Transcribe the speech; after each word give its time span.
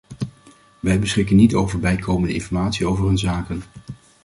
Wij 0.79 0.99
beschikken 0.99 1.35
niet 1.35 1.53
over 1.53 1.79
bijkomende 1.79 2.33
informatie 2.33 2.85
over 2.85 3.05
hun 3.05 3.17
zaken. 3.17 3.63